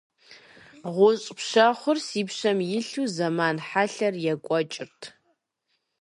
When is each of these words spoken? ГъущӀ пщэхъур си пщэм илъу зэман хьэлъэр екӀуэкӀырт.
ГъущӀ 0.95 1.27
пщэхъур 1.37 1.97
си 2.07 2.21
пщэм 2.27 2.59
илъу 2.77 3.07
зэман 3.15 3.57
хьэлъэр 3.67 4.15
екӀуэкӀырт. 4.33 5.01